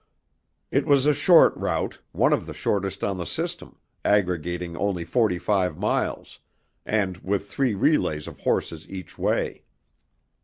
[0.71, 5.37] It was a short route, one of the shortest on the system, aggregating only forty
[5.37, 6.39] five miles,
[6.87, 9.61] and with three relays of horses each way.